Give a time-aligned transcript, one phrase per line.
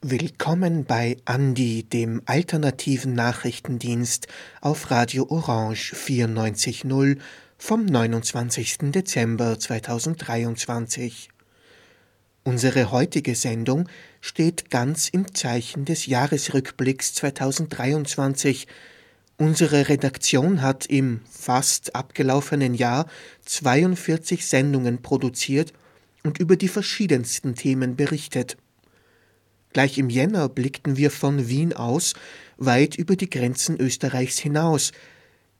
[0.00, 4.28] Willkommen bei Andi, dem alternativen Nachrichtendienst
[4.62, 7.18] auf Radio Orange 94.0
[7.58, 8.78] vom 29.
[8.92, 11.28] Dezember 2023.
[12.44, 13.90] Unsere heutige Sendung
[14.22, 18.66] steht ganz im Zeichen des Jahresrückblicks 2023.
[19.40, 23.06] Unsere Redaktion hat im fast abgelaufenen Jahr
[23.46, 25.72] 42 Sendungen produziert
[26.22, 28.58] und über die verschiedensten Themen berichtet.
[29.72, 32.12] Gleich im Jänner blickten wir von Wien aus
[32.58, 34.92] weit über die Grenzen Österreichs hinaus.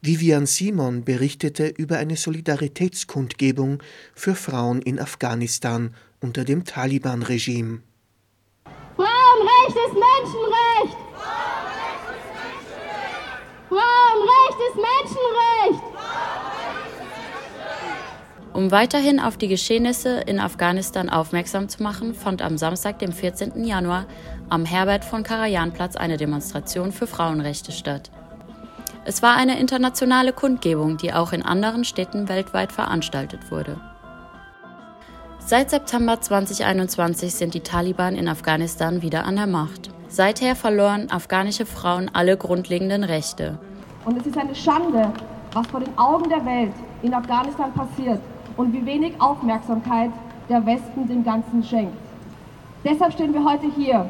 [0.02, 3.82] Vivian Simon berichtete über eine Solidaritätskundgebung
[4.14, 7.80] für Frauen in Afghanistan unter dem Taliban-Regime.
[8.94, 10.69] Frauenrecht ist Menschenrecht!
[14.70, 15.84] Ist Menschenrecht!
[18.52, 23.64] Um weiterhin auf die Geschehnisse in Afghanistan aufmerksam zu machen, fand am Samstag, dem 14.
[23.64, 24.06] Januar,
[24.48, 28.10] am Herbert von Karajan Platz eine Demonstration für Frauenrechte statt.
[29.04, 33.80] Es war eine internationale Kundgebung, die auch in anderen Städten weltweit veranstaltet wurde.
[35.38, 39.90] Seit September 2021 sind die Taliban in Afghanistan wieder an der Macht.
[40.08, 43.58] Seither verloren afghanische Frauen alle grundlegenden Rechte.
[44.04, 45.12] Und es ist eine Schande,
[45.52, 48.20] was vor den Augen der Welt in Afghanistan passiert
[48.56, 50.10] und wie wenig Aufmerksamkeit
[50.48, 51.96] der Westen dem Ganzen schenkt.
[52.84, 54.08] Deshalb stehen wir heute hier,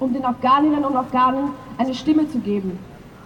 [0.00, 2.78] um den Afghaninnen und Afghanen eine Stimme zu geben,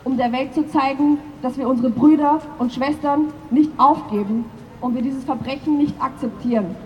[0.04, 4.44] um der Welt zu zeigen, dass wir unsere Brüder und Schwestern nicht aufgeben
[4.80, 6.76] und wir dieses Verbrechen nicht akzeptieren.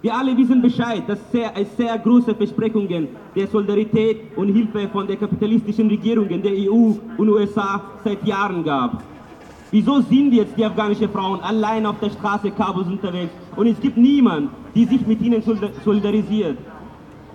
[0.00, 5.18] Wir alle wissen Bescheid, dass es sehr große Versprechungen der Solidarität und Hilfe von den
[5.18, 9.02] kapitalistischen Regierungen der EU und USA seit Jahren gab.
[9.72, 13.96] Wieso sind jetzt die afghanischen Frauen allein auf der Straße Kabuls unterwegs und es gibt
[13.96, 15.42] niemanden, der sich mit ihnen
[15.84, 16.58] solidarisiert?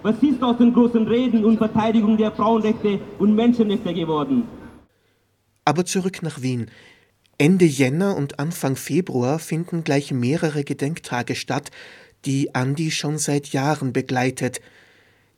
[0.02, 4.44] Was ist aus den großen Reden und Verteidigung der Frauenrechte und Menschenrechte geworden?
[5.66, 6.68] Aber zurück nach Wien.
[7.38, 11.72] Ende Jänner und Anfang Februar finden gleich mehrere Gedenktage statt,
[12.26, 14.62] die Andi schon seit Jahren begleitet.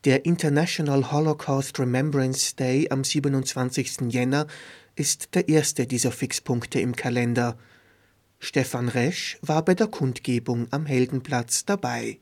[0.04, 4.12] Der International Holocaust Remembrance Day am 27.
[4.12, 4.46] Jänner
[4.94, 7.56] ist der erste dieser Fixpunkte im Kalender.
[8.38, 12.18] Stefan Resch war bei der Kundgebung am Heldenplatz dabei.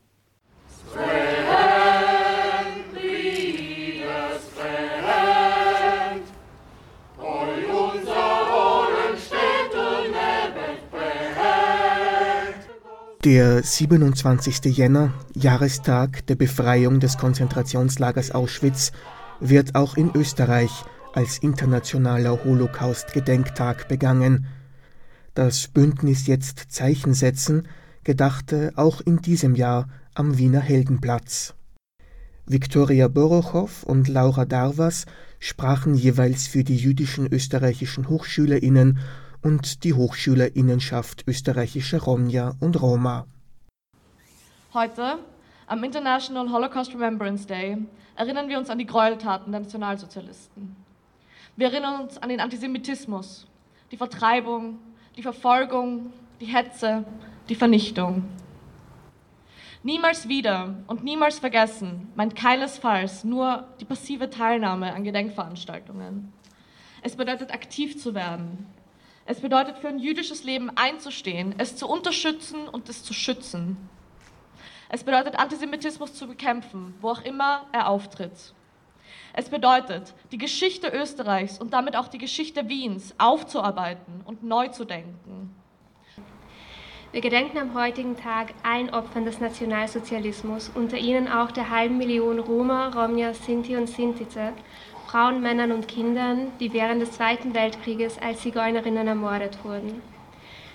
[13.25, 14.65] Der 27.
[14.65, 18.91] Jänner, Jahrestag der Befreiung des Konzentrationslagers Auschwitz,
[19.39, 20.69] wird auch in Österreich
[21.11, 24.45] als internationaler Holocaust-Gedenktag begangen.
[25.33, 27.67] Das Bündnis Jetzt Zeichen setzen
[28.03, 31.55] gedachte auch in diesem Jahr am Wiener Heldenplatz.
[32.45, 35.07] Viktoria Borochow und Laura Darvas
[35.39, 38.99] sprachen jeweils für die jüdischen österreichischen Hochschülerinnen
[39.45, 43.27] und die Hochschülerinnenschaft österreichischer Romja und Roma.
[44.73, 45.19] Heute,
[45.67, 47.77] am International Holocaust Remembrance Day,
[48.15, 50.75] erinnern wir uns an die Gräueltaten der Nationalsozialisten.
[51.55, 53.45] Wir erinnern uns an den Antisemitismus,
[53.91, 54.79] die Vertreibung,
[55.15, 56.11] die Verfolgung,
[56.41, 57.05] die Hetze,
[57.47, 58.25] die Vernichtung.
[59.83, 66.33] Niemals wieder und niemals vergessen meint keinesfalls nur die passive Teilnahme an Gedenkveranstaltungen.
[67.03, 68.65] Es bedeutet aktiv zu werden.
[69.27, 73.89] Es bedeutet für ein jüdisches Leben einzustehen, es zu unterstützen und es zu schützen.
[74.87, 78.53] Es bedeutet Antisemitismus zu bekämpfen, wo auch immer er auftritt.
[79.33, 84.85] Es bedeutet, die Geschichte Österreichs und damit auch die Geschichte Wiens aufzuarbeiten und neu zu
[84.85, 85.55] denken.
[87.11, 92.39] Wir gedenken am heutigen Tag allen Opfern des Nationalsozialismus, unter ihnen auch der halben Million
[92.39, 94.53] Roma, Romja, Sinti und Sintize,
[95.15, 100.01] Frauen, Männern und Kindern, die während des Zweiten Weltkrieges als Zigeunerinnen ermordet wurden.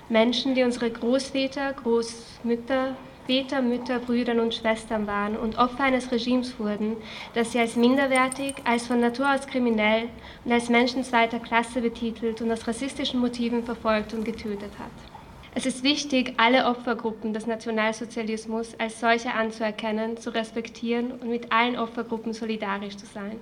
[0.09, 6.59] Menschen, die unsere Großväter, Großmütter, Väter, Mütter, Brüdern und Schwestern waren und Opfer eines Regimes
[6.59, 6.97] wurden,
[7.35, 10.09] das sie als minderwertig, als von Natur aus kriminell
[10.47, 15.10] und als Menschen zweiter Klasse betitelt und aus rassistischen Motiven verfolgt und getötet hat.
[15.53, 21.77] Es ist wichtig, alle Opfergruppen des Nationalsozialismus als solche anzuerkennen, zu respektieren und mit allen
[21.77, 23.37] Opfergruppen solidarisch zu sein,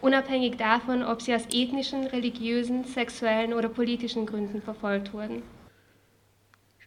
[0.00, 5.42] unabhängig davon, ob sie aus ethnischen, religiösen, sexuellen oder politischen Gründen verfolgt wurden.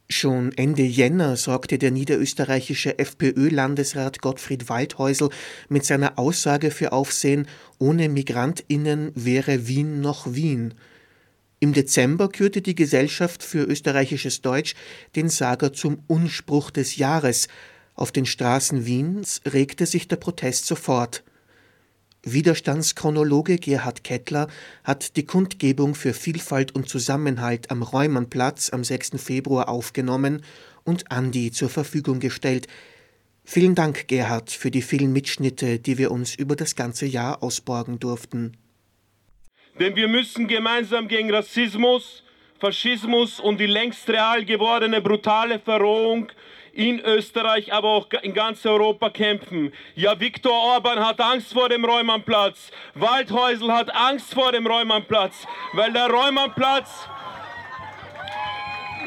[0.07, 5.29] Schon Ende Jänner sorgte der niederösterreichische FPÖ-Landesrat Gottfried Waldhäusl
[5.67, 7.47] mit seiner Aussage für Aufsehen,
[7.79, 10.75] ohne Migrantinnen wäre Wien noch Wien.
[11.65, 14.75] Im Dezember kürte die Gesellschaft für österreichisches Deutsch
[15.15, 17.47] den Sager zum Unspruch des Jahres.
[17.95, 21.23] Auf den Straßen Wiens regte sich der Protest sofort.
[22.21, 24.47] Widerstandschronologe Gerhard Kettler
[24.83, 29.13] hat die Kundgebung für Vielfalt und Zusammenhalt am Reumannplatz am 6.
[29.15, 30.43] Februar aufgenommen
[30.83, 32.67] und Andi zur Verfügung gestellt.
[33.43, 37.99] Vielen Dank, Gerhard, für die vielen Mitschnitte, die wir uns über das ganze Jahr ausborgen
[37.99, 38.55] durften.
[39.79, 42.23] Denn wir müssen gemeinsam gegen Rassismus,
[42.59, 46.31] Faschismus und die längst real gewordene brutale Verrohung
[46.71, 49.73] in Österreich, aber auch in ganz Europa kämpfen.
[49.95, 52.71] Ja, Viktor Orban hat Angst vor dem Räumannplatz.
[52.93, 57.09] Waldhäusl hat Angst vor dem Räumannplatz, weil der Räumannplatz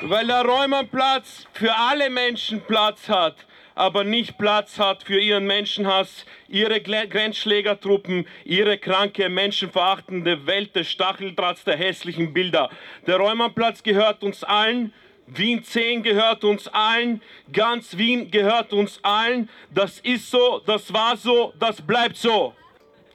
[0.03, 3.35] weil der Räumannplatz für alle Menschen Platz hat
[3.79, 11.63] aber nicht Platz hat für ihren Menschenhass, ihre Grenzschlägertruppen, ihre kranke, menschenverachtende Welt des Stacheldrahts
[11.63, 12.71] der hässlichen Bilder.
[13.07, 14.93] Der Räumannplatz gehört uns allen.
[15.29, 17.21] Wien 10 gehört uns allen,
[17.53, 19.49] ganz Wien gehört uns allen.
[19.71, 22.55] Das ist so, das war so, das bleibt so.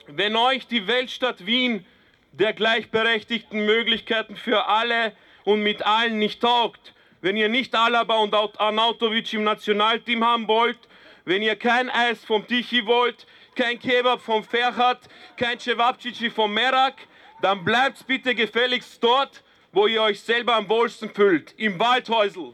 [0.08, 1.86] Wenn euch die Weltstadt Wien
[2.32, 5.12] der gleichberechtigten Möglichkeiten für alle
[5.44, 6.94] und mit allen nicht taugt,
[7.24, 10.78] wenn ihr nicht Alaba und Arnautovic im Nationalteam haben wollt,
[11.24, 13.26] wenn ihr kein Eis vom Tichy wollt,
[13.56, 15.00] kein Kebab vom Ferhat,
[15.38, 16.96] kein Cevapcici vom Merak,
[17.42, 19.42] dann bleibt bitte gefälligst dort,
[19.72, 22.54] wo ihr euch selber am wohlsten fühlt, im Waldhäusl.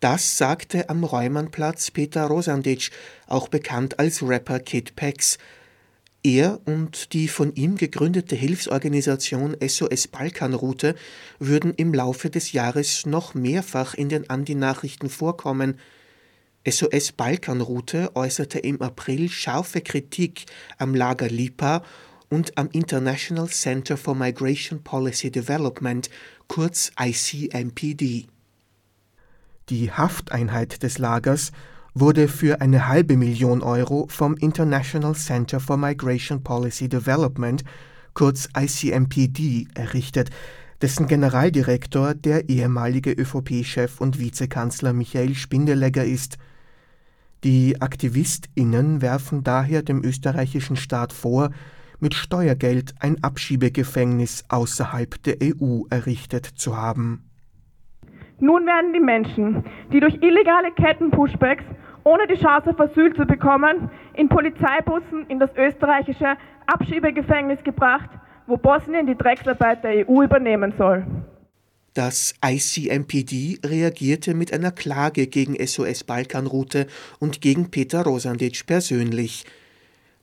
[0.00, 2.90] Das sagte am Reumannplatz Peter Rosandic,
[3.28, 5.38] auch bekannt als Rapper Kid Pex.
[6.24, 10.94] Er und die von ihm gegründete Hilfsorganisation SOS Balkanroute
[11.40, 15.80] würden im Laufe des Jahres noch mehrfach in den Andi-Nachrichten vorkommen.
[16.64, 20.46] SOS Balkanroute äußerte im April scharfe Kritik
[20.78, 21.82] am Lager Lipa
[22.28, 26.08] und am International Center for Migration Policy Development,
[26.46, 28.28] kurz ICMPD.
[29.68, 31.50] Die Hafteinheit des Lagers
[31.94, 37.62] wurde für eine halbe Million Euro vom International Center for Migration Policy Development,
[38.14, 40.30] kurz ICMPD, errichtet,
[40.80, 46.38] dessen Generaldirektor der ehemalige ÖVP-Chef und Vizekanzler Michael Spindelegger ist.
[47.44, 51.50] Die AktivistInnen werfen daher dem österreichischen Staat vor,
[52.00, 57.28] mit Steuergeld ein Abschiebegefängnis außerhalb der EU errichtet zu haben.
[58.40, 61.62] Nun werden die Menschen, die durch illegale Ketten-Pushbacks
[62.04, 68.10] ohne die Chance auf Asyl zu bekommen, in Polizeibussen in das österreichische Abschiebegefängnis gebracht,
[68.46, 71.06] wo Bosnien die Drecksarbeit der EU übernehmen soll.
[71.94, 76.86] Das ICMPD reagierte mit einer Klage gegen SOS Balkanroute
[77.18, 79.44] und gegen Peter Rosandic persönlich.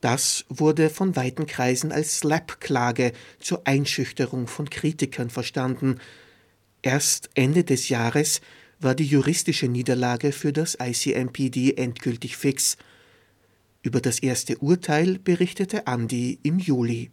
[0.00, 6.00] Das wurde von weiten Kreisen als Slap-Klage zur Einschüchterung von Kritikern verstanden.
[6.82, 8.40] Erst Ende des Jahres
[8.80, 12.76] war die juristische Niederlage für das ICMPD endgültig fix.
[13.82, 17.10] Über das erste Urteil berichtete Andi im Juli.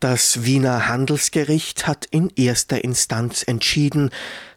[0.00, 4.10] Das Wiener Handelsgericht hat in erster Instanz entschieden,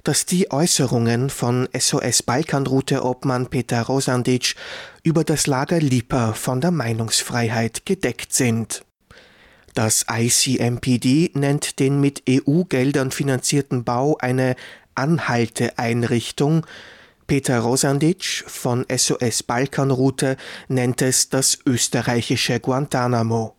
[0.03, 4.55] dass die Äußerungen von SOS Balkanroute Obmann Peter Rosandic
[5.01, 8.83] über das Lager Lipa von der Meinungsfreiheit gedeckt sind.
[9.75, 14.55] Das ICMPD nennt den mit EU-Geldern finanzierten Bau eine
[14.95, 16.65] Anhalteeinrichtung.
[17.27, 20.35] Peter Rosandic von SOS Balkanroute
[20.67, 23.55] nennt es das österreichische Guantanamo.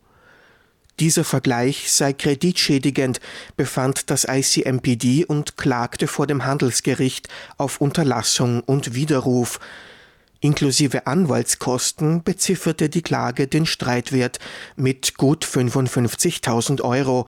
[0.99, 3.21] Dieser Vergleich sei kreditschädigend,
[3.57, 9.59] befand das ICMPD und klagte vor dem Handelsgericht auf Unterlassung und Widerruf.
[10.41, 14.39] Inklusive Anwaltskosten bezifferte die Klage den Streitwert
[14.75, 17.25] mit gut 55.000 Euro.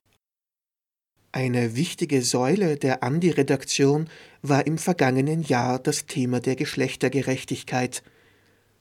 [1.34, 4.08] Eine wichtige Säule der Andi-Redaktion
[4.42, 8.04] war im vergangenen Jahr das Thema der Geschlechtergerechtigkeit.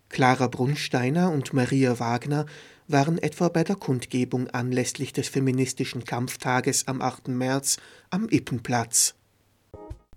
[0.09, 2.45] Clara Brunsteiner und Maria Wagner
[2.87, 7.29] waren etwa bei der Kundgebung anlässlich des feministischen Kampftages am 8.
[7.29, 7.77] März
[8.11, 9.15] am Ippenplatz.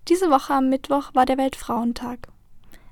[0.07, 2.27] Diese Woche am Mittwoch war der Weltfrauentag.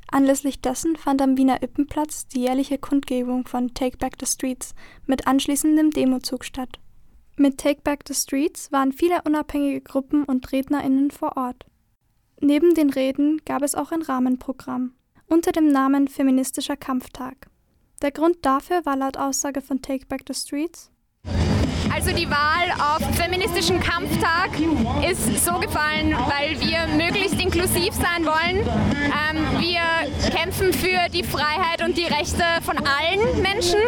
[0.07, 4.73] Anlässlich dessen fand am Wiener Ippenplatz die jährliche Kundgebung von Take Back the Streets
[5.05, 6.79] mit anschließendem Demozug statt.
[7.38, 11.65] Mit Take Back the Streets waren viele unabhängige Gruppen und RednerInnen vor Ort.
[12.39, 14.94] Neben den Reden gab es auch ein Rahmenprogramm
[15.27, 17.48] unter dem Namen Feministischer Kampftag.
[18.01, 20.92] Der Grund dafür war laut Aussage von Take Back the Streets
[21.95, 24.49] Also die Wahl auf feministischen Kampftag
[25.09, 28.67] ist so gefallen, weil wir möglichst inklusiv sein wollen.
[28.67, 33.79] Ähm, wir kämpfen für die Freiheit und die Rechte von allen Menschen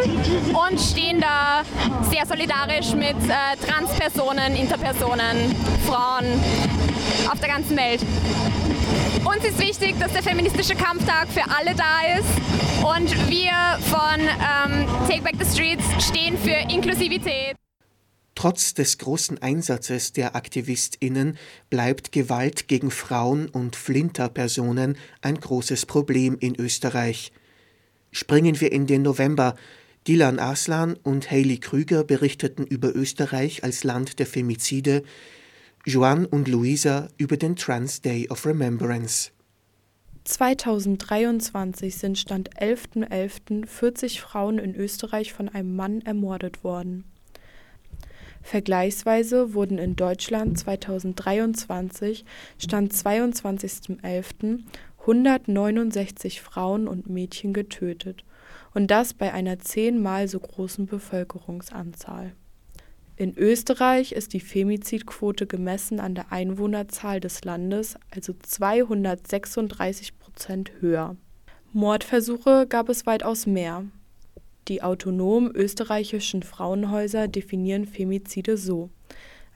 [0.54, 1.62] und stehen da
[2.10, 5.54] sehr solidarisch mit äh, Transpersonen, Interpersonen,
[5.86, 6.24] Frauen
[7.30, 8.00] auf der ganzen Welt.
[9.22, 13.52] Uns ist wichtig, dass der feministische Kampftag für alle da ist und wir
[13.90, 17.54] von ähm, Take Back the Streets stehen für Inklusivität.
[18.38, 21.36] Trotz des großen Einsatzes der AktivistInnen
[21.70, 27.32] bleibt Gewalt gegen Frauen und Flinterpersonen ein großes Problem in Österreich.
[28.12, 29.56] Springen wir in den November.
[30.06, 35.02] Dilan Arslan und Hayley Krüger berichteten über Österreich als Land der Femizide,
[35.84, 39.32] Joan und Luisa über den Trans Day of Remembrance.
[40.22, 43.66] 2023 sind Stand 11.11.
[43.66, 47.02] 40 Frauen in Österreich von einem Mann ermordet worden.
[48.48, 52.24] Vergleichsweise wurden in Deutschland 2023
[52.56, 54.60] Stand 22.11.
[55.00, 58.24] 169 Frauen und Mädchen getötet
[58.72, 62.32] und das bei einer zehnmal so großen Bevölkerungsanzahl.
[63.16, 71.16] In Österreich ist die Femizidquote gemessen an der Einwohnerzahl des Landes also 236 Prozent höher.
[71.74, 73.84] Mordversuche gab es weitaus mehr.
[74.68, 78.90] Die autonomen österreichischen Frauenhäuser definieren Femizide so: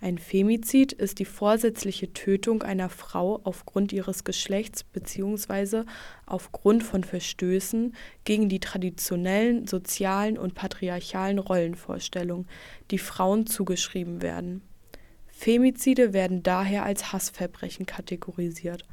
[0.00, 5.82] Ein Femizid ist die vorsätzliche Tötung einer Frau aufgrund ihres Geschlechts bzw.
[6.24, 12.48] aufgrund von Verstößen gegen die traditionellen sozialen und patriarchalen Rollenvorstellungen,
[12.90, 14.62] die Frauen zugeschrieben werden.
[15.26, 18.86] Femizide werden daher als Hassverbrechen kategorisiert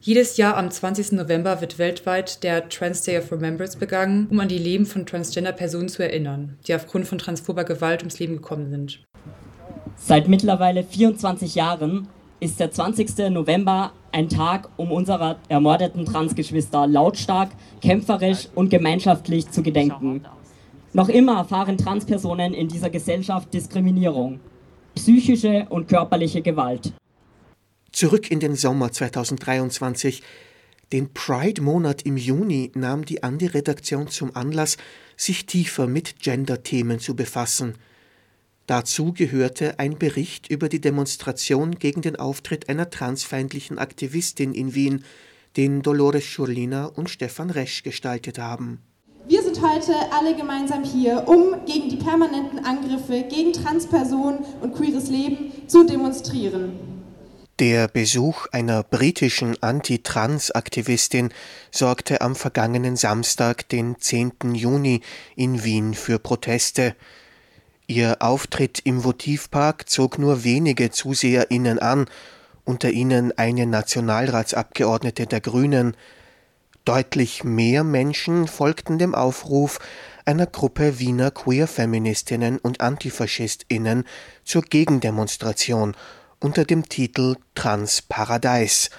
[0.00, 1.12] jedes Jahr am 20.
[1.12, 5.88] November wird weltweit der Trans Day of Remembrance begangen, um an die Leben von Transgender-Personen
[5.88, 9.02] zu erinnern, die aufgrund von transphober Gewalt ums Leben gekommen sind.
[9.96, 12.06] Seit mittlerweile 24 Jahren
[12.38, 13.30] ist der 20.
[13.30, 17.50] November ein Tag, um unserer ermordeten Transgeschwister lautstark,
[17.82, 20.24] kämpferisch und gemeinschaftlich zu gedenken.
[20.92, 24.38] Noch immer erfahren Transpersonen in dieser Gesellschaft Diskriminierung,
[24.94, 26.92] psychische und körperliche Gewalt.
[27.92, 30.22] Zurück in den Sommer 2023.
[30.92, 34.76] Den Pride-Monat im Juni nahm die Andi-Redaktion zum Anlass,
[35.16, 37.74] sich tiefer mit Gender-Themen zu befassen.
[38.66, 45.04] Dazu gehörte ein Bericht über die Demonstration gegen den Auftritt einer transfeindlichen Aktivistin in Wien,
[45.56, 48.80] den Dolores Schurlina und Stefan Resch gestaltet haben.
[49.26, 55.08] Wir sind heute alle gemeinsam hier, um gegen die permanenten Angriffe gegen Transpersonen und queeres
[55.08, 56.97] Leben zu demonstrieren.
[57.58, 61.30] Der Besuch einer britischen Anti-Trans-Aktivistin
[61.72, 64.54] sorgte am vergangenen Samstag, den 10.
[64.54, 65.00] Juni,
[65.34, 66.94] in Wien für Proteste.
[67.88, 72.06] Ihr Auftritt im Votivpark zog nur wenige ZuseherInnen an,
[72.64, 75.96] unter ihnen eine Nationalratsabgeordnete der Grünen.
[76.84, 79.80] Deutlich mehr Menschen folgten dem Aufruf
[80.24, 84.04] einer Gruppe Wiener Queer-Feministinnen und AntifaschistInnen
[84.44, 85.96] zur Gegendemonstration–
[86.40, 88.90] unter dem Titel Transparadise.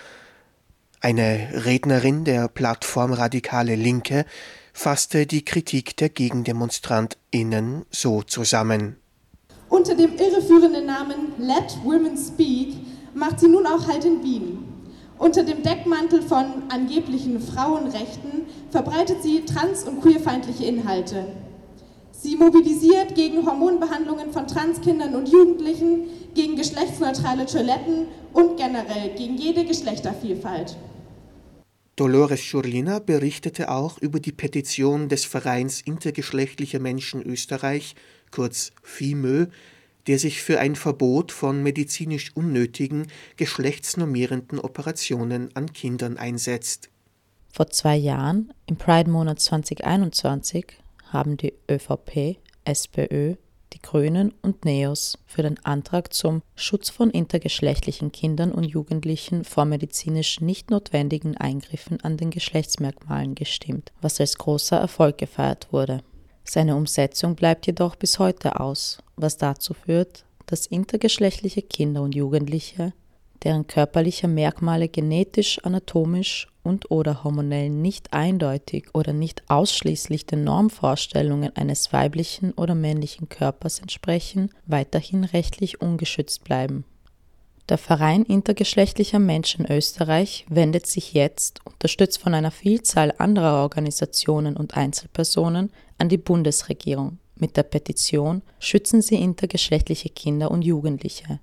[1.01, 4.25] Eine Rednerin der Plattform Radikale Linke
[4.73, 8.97] fasste die Kritik der GegendemonstrantInnen so zusammen.
[9.69, 12.75] Unter dem irreführenden Namen Let Women Speak
[13.13, 14.65] macht sie nun auch Halt in Wien.
[15.17, 21.27] Unter dem Deckmantel von angeblichen Frauenrechten verbreitet sie trans- und queerfeindliche Inhalte.
[22.21, 29.63] Sie mobilisiert gegen Hormonbehandlungen von Transkindern und Jugendlichen, gegen geschlechtsneutrale Toiletten und generell gegen jede
[29.63, 30.75] Geschlechtervielfalt.
[31.95, 37.95] Dolores Schurlina berichtete auch über die Petition des Vereins Intergeschlechtliche Menschen Österreich,
[38.31, 39.47] kurz FIMÖ,
[40.07, 43.07] der sich für ein Verbot von medizinisch unnötigen,
[43.37, 46.89] geschlechtsnormierenden Operationen an Kindern einsetzt.
[47.53, 50.65] Vor zwei Jahren, im Pride-Monat 2021,
[51.11, 53.35] haben die ÖVP, SPÖ,
[53.73, 59.65] die Grünen und NEOS für den Antrag zum Schutz von intergeschlechtlichen Kindern und Jugendlichen vor
[59.65, 66.01] medizinisch nicht notwendigen Eingriffen an den Geschlechtsmerkmalen gestimmt, was als großer Erfolg gefeiert wurde.
[66.43, 72.93] Seine Umsetzung bleibt jedoch bis heute aus, was dazu führt, dass intergeschlechtliche Kinder und Jugendliche
[73.43, 81.93] deren körperliche Merkmale genetisch, anatomisch und/oder hormonell nicht eindeutig oder nicht ausschließlich den Normvorstellungen eines
[81.93, 86.85] weiblichen oder männlichen Körpers entsprechen, weiterhin rechtlich ungeschützt bleiben.
[87.69, 94.75] Der Verein intergeschlechtlicher Menschen Österreich wendet sich jetzt, unterstützt von einer Vielzahl anderer Organisationen und
[94.75, 101.39] Einzelpersonen, an die Bundesregierung Mit der Petition schützen sie intergeschlechtliche Kinder und Jugendliche.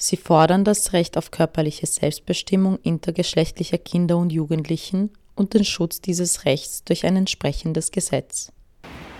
[0.00, 6.44] Sie fordern das Recht auf körperliche Selbstbestimmung intergeschlechtlicher Kinder und Jugendlichen und den Schutz dieses
[6.44, 8.52] Rechts durch ein entsprechendes Gesetz.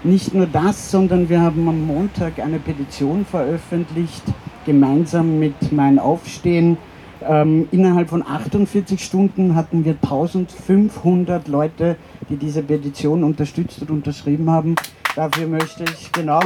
[0.04, 4.22] Nicht nur das, sondern wir haben am Montag eine Petition veröffentlicht,
[4.66, 6.78] gemeinsam mit Mein Aufstehen.
[7.22, 11.96] Ähm, innerhalb von 48 Stunden hatten wir 1500 Leute,
[12.30, 14.76] die diese Petition unterstützt und unterschrieben haben.
[15.16, 16.40] Dafür möchte ich, genau,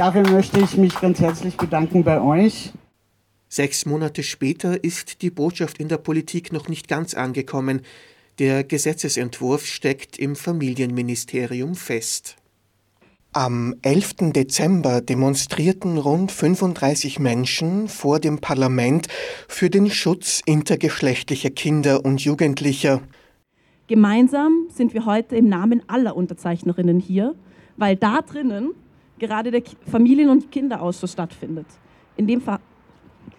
[0.00, 2.72] dafür möchte ich mich ganz herzlich bedanken bei euch.
[3.50, 7.82] Sechs Monate später ist die Botschaft in der Politik noch nicht ganz angekommen.
[8.38, 12.36] Der Gesetzesentwurf steckt im Familienministerium fest.
[13.32, 14.32] Am 11.
[14.32, 19.06] Dezember demonstrierten rund 35 Menschen vor dem Parlament
[19.48, 23.02] für den Schutz intergeschlechtlicher Kinder und Jugendlicher.
[23.86, 27.34] Gemeinsam sind wir heute im Namen aller Unterzeichnerinnen hier,
[27.76, 28.70] weil da drinnen
[29.20, 31.66] gerade der Familien- und Kinderausschuss stattfindet.
[32.16, 32.42] In, dem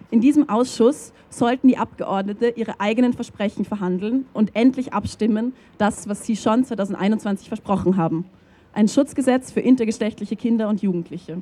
[0.09, 6.25] in diesem Ausschuss sollten die Abgeordneten ihre eigenen Versprechen verhandeln und endlich abstimmen, das, was
[6.25, 8.25] sie schon 2021 versprochen haben.
[8.73, 11.41] Ein Schutzgesetz für intergeschlechtliche Kinder und Jugendliche.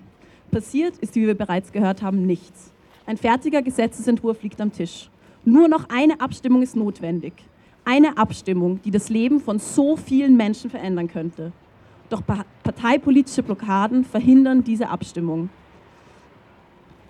[0.50, 2.74] Passiert ist, wie wir bereits gehört haben, nichts.
[3.06, 5.10] Ein fertiger Gesetzesentwurf liegt am Tisch.
[5.46, 7.34] Nur noch eine Abstimmung ist notwendig.
[7.86, 11.52] Eine Abstimmung, die das Leben von so vielen Menschen verändern könnte.
[12.10, 12.24] Doch
[12.64, 15.50] parteipolitische Blockaden verhindern diese Abstimmung.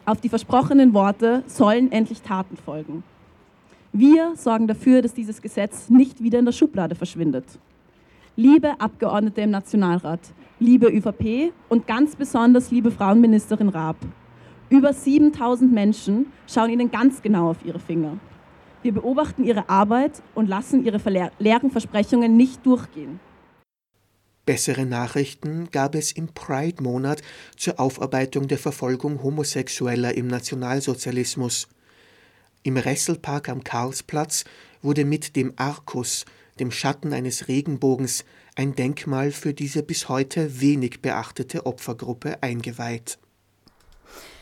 [0.06, 3.04] Auf die versprochenen Worte sollen endlich Taten folgen.
[3.94, 7.46] Wir sorgen dafür, dass dieses Gesetz nicht wieder in der Schublade verschwindet.
[8.36, 10.20] Liebe Abgeordnete im Nationalrat,
[10.60, 13.98] liebe ÖVP und ganz besonders liebe Frauenministerin Raab,
[14.70, 18.18] über 7000 Menschen schauen Ihnen ganz genau auf Ihre Finger.
[18.82, 21.00] Wir beobachten ihre Arbeit und lassen ihre
[21.40, 23.20] leeren Versprechungen nicht durchgehen.
[24.50, 27.22] Bessere Nachrichten gab es im Pride-Monat
[27.56, 31.68] zur Aufarbeitung der Verfolgung Homosexueller im Nationalsozialismus.
[32.64, 34.46] Im Resselpark am Karlsplatz
[34.82, 36.26] wurde mit dem Arkus,
[36.60, 38.26] dem Schatten eines Regenbogens,
[38.56, 43.20] ein Denkmal für diese bis heute wenig beachtete Opfergruppe eingeweiht.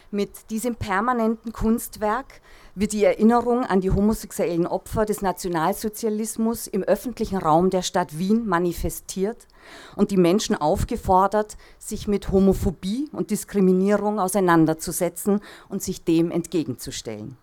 [0.09, 2.39] Mit diesem permanenten Kunstwerk
[2.79, 8.45] wird die Erinnerung an die homosexuellen Opfer des Nationalsozialismus im öffentlichen Raum der Stadt Wien
[8.45, 9.47] manifestiert
[9.95, 17.35] und die Menschen aufgefordert, sich mit Homophobie und Diskriminierung auseinanderzusetzen und sich dem entgegenzustellen.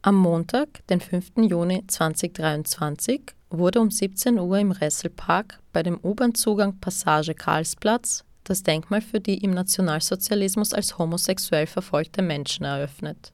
[0.00, 1.32] Am Montag, den 5.
[1.42, 9.02] Juni 2023, wurde um 17 Uhr im Resselpark bei dem U-Bahn-Zugang Passage Karlsplatz das Denkmal
[9.02, 13.33] für die im Nationalsozialismus als homosexuell verfolgte Menschen eröffnet.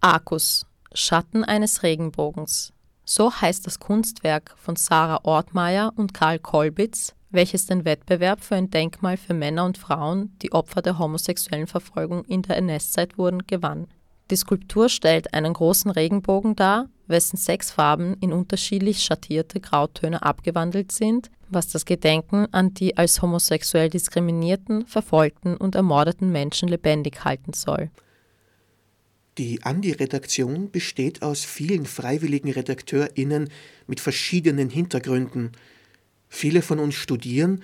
[0.00, 2.72] Arkus, Schatten eines Regenbogens.
[3.04, 8.70] So heißt das Kunstwerk von Sarah Ortmeier und Karl Kolbitz, welches den Wettbewerb für ein
[8.70, 13.86] Denkmal für Männer und Frauen, die Opfer der homosexuellen Verfolgung in der NS-Zeit wurden, gewann.
[14.30, 20.90] Die Skulptur stellt einen großen Regenbogen dar, wessen sechs Farben in unterschiedlich schattierte Grautöne abgewandelt
[20.90, 27.52] sind, was das Gedenken an die als homosexuell diskriminierten, verfolgten und ermordeten Menschen lebendig halten
[27.52, 27.90] soll.
[29.38, 33.50] Die Andi-Redaktion besteht aus vielen freiwilligen RedakteurInnen
[33.86, 35.52] mit verschiedenen Hintergründen.
[36.28, 37.62] Viele von uns studieren,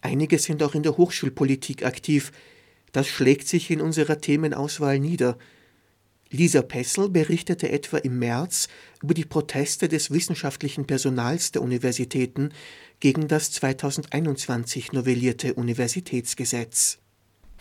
[0.00, 2.32] einige sind auch in der Hochschulpolitik aktiv.
[2.90, 5.38] Das schlägt sich in unserer Themenauswahl nieder–
[6.34, 8.68] Lisa Pessel berichtete etwa im März
[9.02, 12.54] über die Proteste des wissenschaftlichen Personals der Universitäten
[13.00, 17.01] gegen das 2021 novellierte Universitätsgesetz.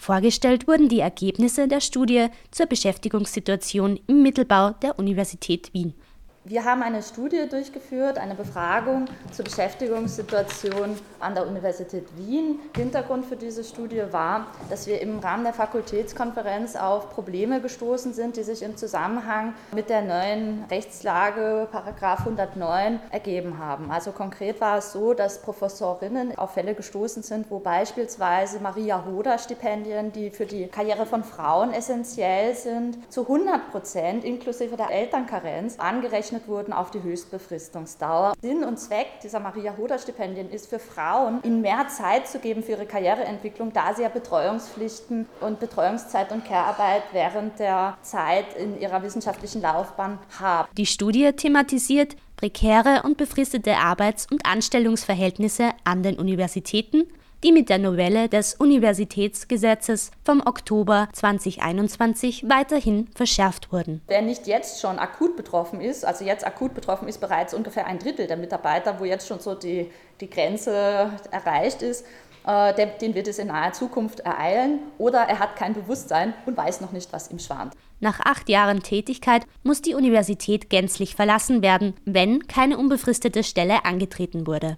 [0.02, 5.94] Vorgestellt wurden die Ergebnisse der Studie zur Beschäftigungssituation im Mittelbau der Universität Wien.
[6.44, 12.58] Wir haben eine Studie durchgeführt, eine Befragung zur Beschäftigungssituation an der Universität Wien.
[12.76, 18.38] Hintergrund für diese Studie war, dass wir im Rahmen der Fakultätskonferenz auf Probleme gestoßen sind,
[18.38, 23.92] die sich im Zusammenhang mit der neuen Rechtslage Paragraph 109 ergeben haben.
[23.92, 29.38] Also konkret war es so, dass Professorinnen auf Fälle gestoßen sind, wo beispielsweise Maria Hoder
[29.38, 35.78] Stipendien, die für die Karriere von Frauen essentiell sind, zu 100 Prozent inklusive der Elternkarenz
[35.78, 38.34] angerechnet berechnet wurden auf die Höchstbefristungsdauer.
[38.42, 42.86] Sinn und Zweck dieser Maria-Hoder-Stipendien ist für Frauen, ihnen mehr Zeit zu geben für ihre
[42.86, 49.62] Karriereentwicklung, da sie ja Betreuungspflichten und Betreuungszeit und Care-Arbeit während der Zeit in ihrer wissenschaftlichen
[49.62, 50.70] Laufbahn haben.
[50.78, 57.04] Die Studie thematisiert prekäre und befristete Arbeits- und Anstellungsverhältnisse an den Universitäten
[57.44, 64.02] die mit der Novelle des Universitätsgesetzes vom Oktober 2021 weiterhin verschärft wurden.
[64.08, 68.00] Wer nicht jetzt schon akut betroffen ist, also jetzt akut betroffen ist bereits ungefähr ein
[68.00, 72.06] Drittel der Mitarbeiter, wo jetzt schon so die, die Grenze erreicht ist,
[72.46, 76.58] äh, den, den wird es in naher Zukunft ereilen, oder er hat kein Bewusstsein und
[76.58, 77.74] weiß noch nicht, was ihm schwant.
[78.00, 84.48] Nach acht Jahren Tätigkeit muss die Universität gänzlich verlassen werden, wenn keine unbefristete Stelle angetreten
[84.48, 84.78] wurde.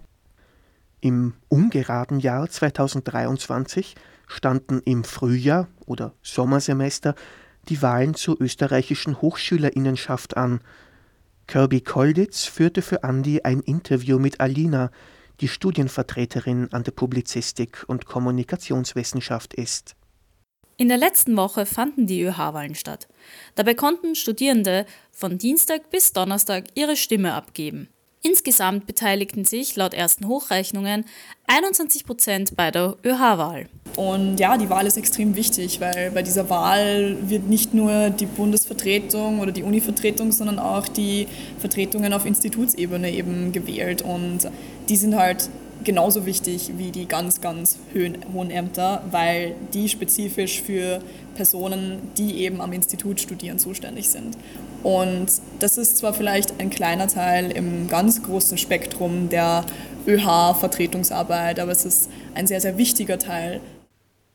[1.04, 3.94] Im ungeraden Jahr 2023
[4.26, 7.14] standen im Frühjahr oder Sommersemester
[7.68, 10.62] die Wahlen zur österreichischen Hochschülerinnenschaft an.
[11.46, 14.90] Kirby Kolditz führte für Andi ein Interview mit Alina,
[15.42, 19.96] die Studienvertreterin an der Publizistik und Kommunikationswissenschaft ist.
[20.78, 23.08] In der letzten Woche fanden die ÖH-Wahlen statt.
[23.56, 27.90] Dabei konnten Studierende von Dienstag bis Donnerstag ihre Stimme abgeben.
[28.26, 31.04] Insgesamt beteiligten sich laut ersten Hochrechnungen
[31.46, 33.68] 21 Prozent bei der ÖH-Wahl.
[33.96, 38.24] Und ja, die Wahl ist extrem wichtig, weil bei dieser Wahl wird nicht nur die
[38.24, 44.00] Bundesvertretung oder die Univertretung, sondern auch die Vertretungen auf Institutsebene eben gewählt.
[44.00, 44.48] Und
[44.88, 45.50] die sind halt
[45.82, 51.00] genauso wichtig wie die ganz, ganz hohen Ämter, weil die spezifisch für
[51.34, 54.36] Personen, die eben am Institut studieren, zuständig sind.
[54.82, 55.26] Und
[55.58, 59.64] das ist zwar vielleicht ein kleiner Teil im ganz großen Spektrum der
[60.06, 63.60] ÖH-Vertretungsarbeit, aber es ist ein sehr, sehr wichtiger Teil.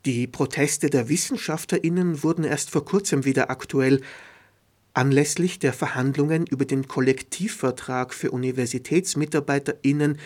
[0.05, 4.01] Die Proteste der Wissenschaftlerinnen wurden erst vor kurzem wieder aktuell.
[4.93, 10.17] Anlässlich der Verhandlungen über den Kollektivvertrag für Universitätsmitarbeiterinnen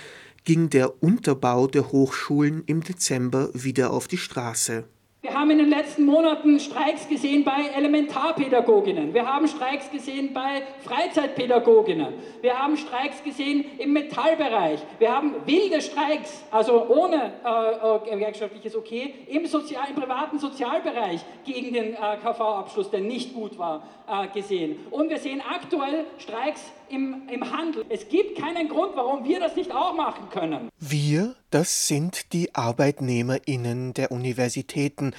[0.43, 4.85] ging der Unterbau der Hochschulen im Dezember wieder auf die Straße.
[5.23, 9.13] Wir haben in den letzten Monaten Streiks gesehen bei Elementarpädagoginnen.
[9.13, 12.13] Wir haben Streiks gesehen bei Freizeitpädagoginnen.
[12.41, 14.81] Wir haben Streiks gesehen im Metallbereich.
[14.99, 21.21] Wir haben wilde Streiks, also ohne äh, äh gewerkschaftliches Okay, im, Sozial-, im, privaten Sozialbereich
[21.45, 24.75] gegen den äh, KV-Abschluss, der nicht gut war, äh, gesehen.
[24.91, 27.85] Und wir sehen aktuell Streiks im, im Handel.
[27.89, 30.69] Es gibt keinen Grund, warum wir das nicht auch machen können.
[30.79, 35.12] Wir, das sind die ArbeitnehmerInnen der Universitäten,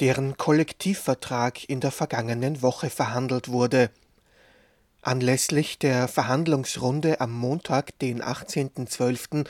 [0.00, 3.90] deren Kollektivvertrag in der vergangenen Woche verhandelt wurde.
[5.02, 9.46] Anlässlich der Verhandlungsrunde am Montag, den 18.12.,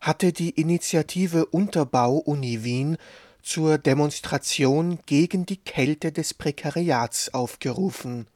[0.00, 2.96] hatte die Initiative Unterbau Uni Wien
[3.42, 8.26] zur Demonstration gegen die Kälte des Prekariats aufgerufen.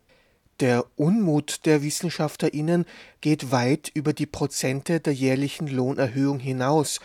[0.60, 2.84] Der Unmut der Wissenschaftlerinnen
[3.20, 7.00] geht weit über die Prozente der jährlichen Lohnerhöhung hinaus.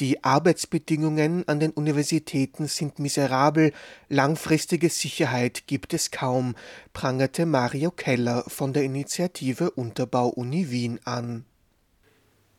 [0.00, 3.72] Die Arbeitsbedingungen an den Universitäten sind miserabel,
[4.08, 6.56] langfristige Sicherheit gibt es kaum,
[6.92, 11.44] prangerte Mario Keller von der Initiative Unterbau Uni Wien an.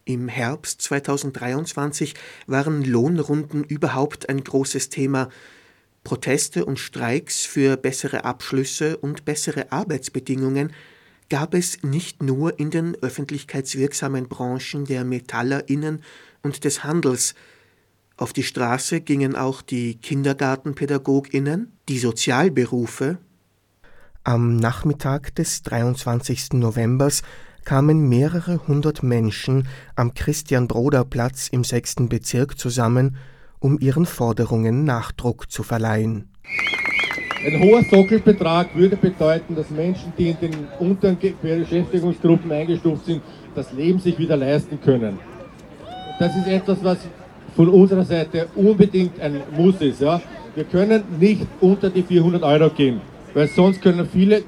[0.05, 2.13] Im Herbst 2023
[2.47, 5.29] waren Lohnrunden überhaupt ein großes Thema.
[6.05, 10.71] Proteste und Streiks für bessere Abschlüsse und bessere Arbeitsbedingungen
[11.29, 16.03] gab es nicht nur in den öffentlichkeitswirksamen Branchen der Metallerinnen
[16.45, 17.35] und des Handels.
[18.15, 23.17] Auf die Straße gingen auch die Kindergartenpädagoginnen, die Sozialberufe.
[24.23, 26.53] Am Nachmittag des 23.
[26.53, 27.09] November
[27.65, 32.07] kamen mehrere hundert Menschen am Christian-Broder-Platz im 6.
[32.07, 33.17] Bezirk zusammen,
[33.59, 36.29] um ihren Forderungen Nachdruck zu verleihen.
[37.45, 43.21] Ein hoher Sockelbetrag würde bedeuten, dass Menschen, die in den unteren Beschäftigungsgruppen eingestuft sind,
[43.55, 45.19] das Leben sich wieder leisten können.
[46.19, 46.97] Das ist etwas, was
[47.55, 50.01] von unserer Seite unbedingt ein Muss ist.
[50.01, 50.21] Ja?
[50.55, 53.01] Wir können nicht unter die 400 Euro gehen,
[53.33, 54.43] weil sonst können viele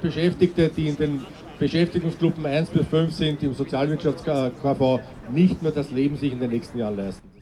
[0.00, 1.20] Beschäftigte, die in den
[1.58, 5.00] Beschäftigungsgruppen 1 bis 5 sind, im Sozialwirtschafts-KV,
[5.32, 7.36] nicht mehr das Leben sich in den nächsten Jahren leisten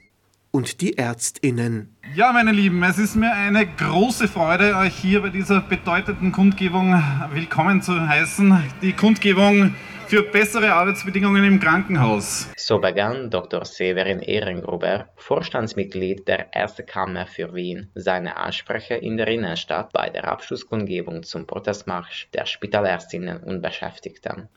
[0.54, 1.96] und die Ärztinnen.
[2.14, 6.94] Ja, meine Lieben, es ist mir eine große Freude, euch hier bei dieser bedeutenden Kundgebung
[7.32, 8.56] willkommen zu heißen.
[8.80, 9.74] Die Kundgebung
[10.08, 12.48] für bessere Arbeitsbedingungen im Krankenhaus.
[12.56, 13.64] So begann Dr.
[13.64, 20.28] Severin Ehrengruber, Vorstandsmitglied der Erste Kammer für Wien, seine Ansprache in der Innenstadt bei der
[20.28, 24.48] Abschlusskundgebung zum Protestmarsch der Spitalärztinnen und Beschäftigten.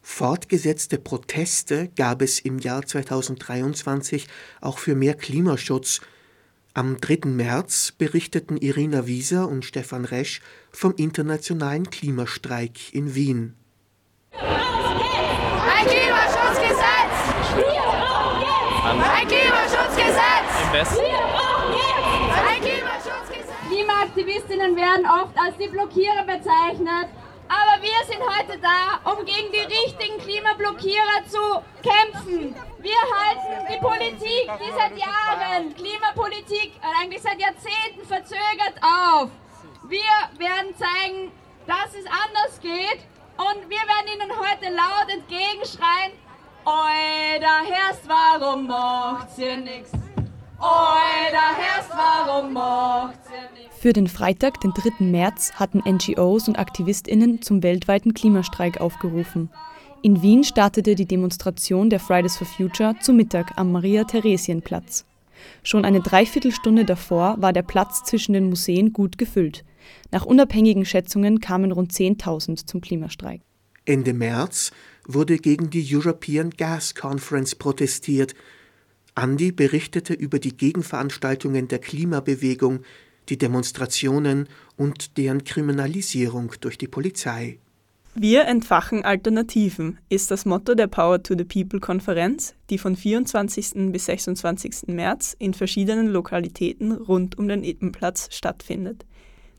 [0.00, 4.26] Fortgesetzte Proteste gab es im Jahr 2023
[4.60, 6.02] auch für mehr Klimaschutz.
[6.74, 7.28] Am 3.
[7.30, 13.54] März berichteten Irina Wieser und Stefan Resch vom internationalen Klimastreik in Wien.
[14.40, 17.16] Ein Klimaschutzgesetz!
[18.84, 20.48] Ein Klimaschutzgesetz!
[22.48, 23.52] Ein Klimaschutzgesetz!
[23.68, 27.08] Klimaaktivistinnen werden oft als die Blockierer bezeichnet
[27.48, 32.54] aber wir sind heute da, um gegen die richtigen Klimablockierer zu kämpfen.
[32.78, 39.30] Wir halten die Politik, die seit Jahren Klimapolitik, eigentlich seit Jahrzehnten verzögert auf.
[39.88, 41.32] Wir werden zeigen,
[41.66, 46.12] dass es anders geht und wir werden Ihnen heute laut entgegenschreien,
[46.66, 49.90] Oi, da Herrst, warum macht ihr nichts?
[53.78, 55.04] Für den Freitag, den 3.
[55.04, 59.50] März, hatten NGOs und AktivistInnen zum weltweiten Klimastreik aufgerufen.
[60.00, 65.04] In Wien startete die Demonstration der Fridays for Future zu Mittag am Maria-Theresien-Platz.
[65.62, 69.64] Schon eine Dreiviertelstunde davor war der Platz zwischen den Museen gut gefüllt.
[70.10, 73.40] Nach unabhängigen Schätzungen kamen rund 10.000 zum Klimastreik.
[73.84, 74.72] Ende März
[75.06, 78.34] wurde gegen die European Gas Conference protestiert.
[79.14, 82.80] Andi berichtete über die Gegenveranstaltungen der Klimabewegung,
[83.28, 87.58] die Demonstrationen und deren Kriminalisierung durch die Polizei.
[88.16, 93.90] Wir entfachen Alternativen ist das Motto der Power to the People Konferenz, die von 24.
[93.90, 94.86] bis 26.
[94.86, 99.04] März in verschiedenen Lokalitäten rund um den Ippenplatz stattfindet.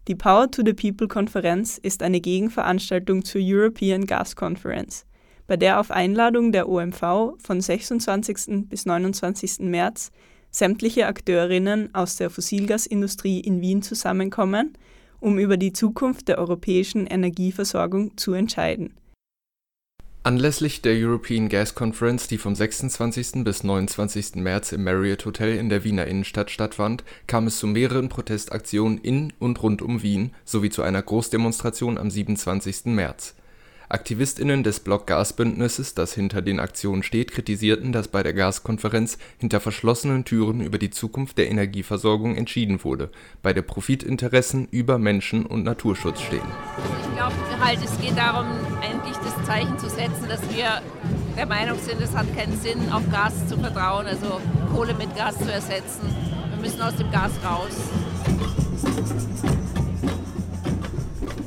[0.08, 5.04] Die Power to the People Konferenz ist eine Gegenveranstaltung zur European Gas Conference,
[5.48, 8.70] bei der auf Einladung der OMV von 26.
[8.70, 9.62] bis 29.
[9.62, 10.12] März
[10.52, 14.78] sämtliche Akteurinnen aus der Fossilgasindustrie in Wien zusammenkommen,
[15.20, 18.94] um über die Zukunft der europäischen Energieversorgung zu entscheiden.
[20.25, 23.43] Anlässlich der European Gas Conference, die vom 26.
[23.43, 24.38] bis 29.
[24.38, 29.33] März im Marriott Hotel in der Wiener Innenstadt stattfand, kam es zu mehreren Protestaktionen in
[29.38, 32.85] und rund um Wien sowie zu einer Großdemonstration am 27.
[32.85, 33.35] März
[33.95, 40.25] AktivistInnen des Block-Gas-Bündnisses, das hinter den Aktionen steht, kritisierten, dass bei der Gaskonferenz hinter verschlossenen
[40.25, 43.10] Türen über die Zukunft der Energieversorgung entschieden wurde,
[43.41, 46.41] bei der Profitinteressen über Menschen und Naturschutz stehen.
[47.03, 48.47] Ich glaube halt, es geht darum,
[48.81, 50.81] endlich das Zeichen zu setzen, dass wir
[51.38, 54.41] der Meinung sind, es hat keinen Sinn, auf Gas zu vertrauen, also
[54.75, 56.13] Kohle mit Gas zu ersetzen.
[56.49, 57.71] Wir müssen aus dem Gas raus.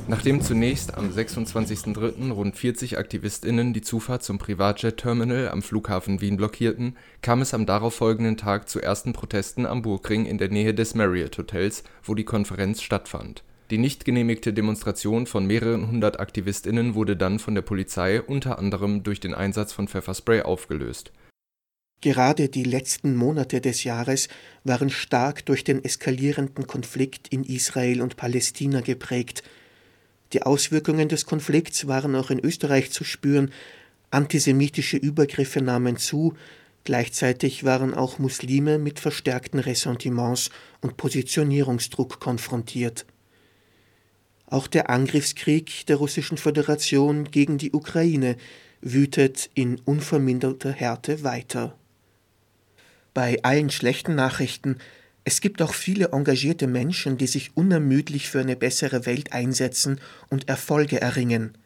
[0.09, 2.31] Nachdem zunächst am 26.03.
[2.31, 8.35] rund 40 AktivistInnen die Zufahrt zum Privatjet-Terminal am Flughafen Wien blockierten, kam es am darauffolgenden
[8.35, 13.43] Tag zu ersten Protesten am Burgring in der Nähe des Marriott-Hotels, wo die Konferenz stattfand.
[13.69, 19.03] Die nicht genehmigte Demonstration von mehreren hundert AktivistInnen wurde dann von der Polizei unter anderem
[19.03, 21.11] durch den Einsatz von Pfefferspray aufgelöst.
[22.01, 24.27] Gerade die letzten Monate des Jahres
[24.63, 29.43] waren stark durch den eskalierenden Konflikt in Israel und Palästina geprägt–
[30.33, 33.51] die Auswirkungen des Konflikts waren auch in Österreich zu spüren,
[34.11, 36.35] antisemitische Übergriffe nahmen zu,
[36.83, 40.49] gleichzeitig waren auch Muslime mit verstärkten Ressentiments
[40.81, 43.05] und Positionierungsdruck konfrontiert.
[44.47, 48.35] Auch der Angriffskrieg der Russischen Föderation gegen die Ukraine
[48.81, 51.75] wütet in unverminderter Härte weiter.
[53.13, 54.77] Bei allen schlechten Nachrichten
[55.23, 60.49] es gibt auch viele engagierte Menschen, die sich unermüdlich für eine bessere Welt einsetzen und
[60.49, 61.57] Erfolge erringen.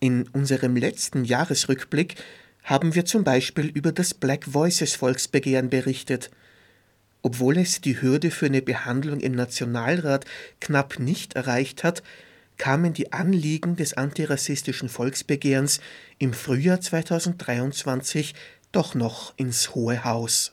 [0.00, 2.16] In unserem letzten Jahresrückblick
[2.62, 6.30] haben wir zum Beispiel über das Black Voices Volksbegehren berichtet.
[7.22, 10.24] Obwohl es die Hürde für eine Behandlung im Nationalrat
[10.60, 12.02] knapp nicht erreicht hat,
[12.56, 15.80] kamen die Anliegen des antirassistischen Volksbegehrens
[16.18, 18.34] im Frühjahr 2023
[18.72, 20.52] doch noch ins Hohe Haus.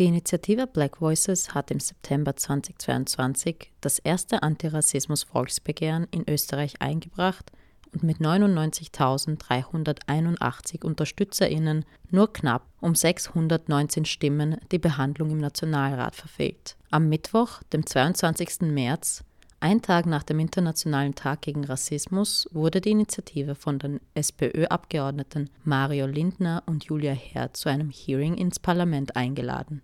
[0.00, 7.52] Die Initiative Black Voices hat im September 2022 das erste Antirassismus-Volksbegehren in Österreich eingebracht
[7.92, 16.78] und mit 99.381 UnterstützerInnen nur knapp um 619 Stimmen die Behandlung im Nationalrat verfehlt.
[16.90, 18.62] Am Mittwoch, dem 22.
[18.62, 19.22] März,
[19.62, 26.06] ein Tag nach dem Internationalen Tag gegen Rassismus, wurde die Initiative von den SPÖ-Abgeordneten Mario
[26.06, 29.82] Lindner und Julia Herr zu einem Hearing ins Parlament eingeladen.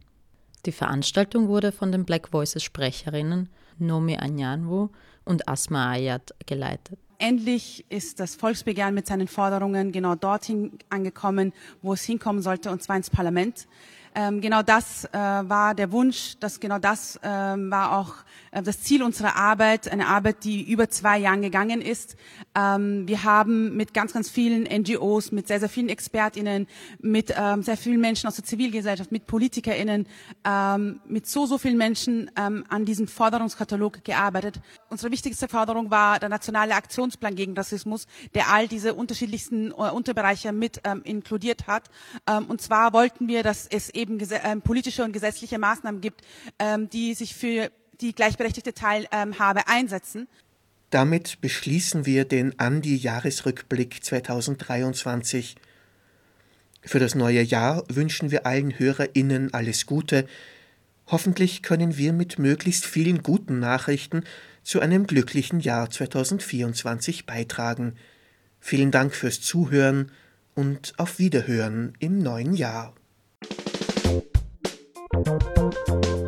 [0.67, 3.49] Die Veranstaltung wurde von den Black Voices Sprecherinnen
[3.79, 4.89] Nomi Anyanwu
[5.25, 6.99] und Asma Ayat geleitet.
[7.19, 11.53] Endlich ist das Volksbegehren mit seinen Forderungen genau dorthin angekommen,
[11.83, 13.69] wo es hinkommen sollte, und zwar ins Parlament.
[14.19, 18.15] Ähm, genau das äh, war der Wunsch, dass genau das ähm, war auch
[18.51, 22.17] äh, das Ziel unserer Arbeit, eine Arbeit, die über zwei Jahren gegangen ist.
[22.55, 26.67] Ähm, wir haben mit ganz, ganz vielen NGOs, mit sehr, sehr vielen ExpertInnen,
[26.99, 30.07] mit ähm, sehr vielen Menschen aus der Zivilgesellschaft, mit PolitikerInnen,
[30.45, 34.61] ähm, mit so, so vielen Menschen ähm, an diesem Forderungskatalog gearbeitet.
[34.89, 40.53] Unsere wichtigste Forderung war der nationale Aktionsplan gegen Rassismus, der all diese unterschiedlichsten äh, Unterbereiche
[40.53, 41.91] mit ähm, inkludiert hat.
[42.27, 44.06] Ähm, und zwar wollten wir, dass es eben
[44.45, 46.23] ähm, politische und gesetzliche Maßnahmen gibt,
[46.59, 50.29] ähm, die sich für die gleichberechtigte Teilhabe ähm, einsetzen.
[50.91, 55.57] Damit beschließen wir den Andi-Jahresrückblick 2023.
[56.83, 60.27] Für das neue Jahr wünschen wir allen HörerInnen alles Gute.
[61.09, 64.23] Hoffentlich können wir mit möglichst vielen guten Nachrichten
[64.63, 67.95] zu einem glücklichen Jahr 2024 beitragen.
[68.61, 70.13] Vielen Dank fürs Zuhören
[70.55, 72.95] und auf Wiederhören im neuen Jahr.
[75.25, 75.47] Thank
[75.89, 76.26] you.